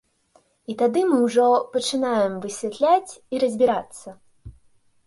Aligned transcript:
І 0.73 0.75
тады 0.79 1.03
мы 1.09 1.17
ўжо 1.25 1.45
пачынаем 1.75 2.41
высвятляць 2.47 3.11
і 3.35 3.45
разбірацца. 3.47 4.09